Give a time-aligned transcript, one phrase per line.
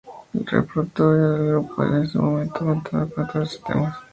[0.33, 3.95] El repertorio del grupo en ese momento contaba con catorce temas.